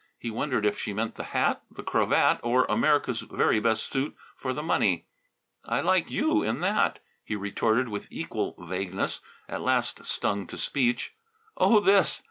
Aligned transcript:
He 0.17 0.31
wondered 0.31 0.65
if 0.65 0.79
she 0.79 0.93
meant 0.95 1.13
the 1.13 1.25
hat, 1.25 1.61
the 1.69 1.83
cravat 1.83 2.39
or 2.41 2.65
America's 2.65 3.21
very 3.21 3.59
best 3.59 3.83
suit 3.85 4.15
for 4.35 4.51
the 4.51 4.63
money. 4.63 5.05
"I 5.63 5.81
like 5.81 6.09
you 6.09 6.41
in 6.41 6.61
that," 6.61 6.97
he 7.23 7.35
retorted 7.35 7.87
with 7.87 8.07
equal 8.09 8.55
vagueness, 8.57 9.19
at 9.47 9.61
last 9.61 10.03
stung 10.03 10.47
to 10.47 10.57
speech. 10.57 11.13
"Oh, 11.55 11.79
this!" 11.79 12.19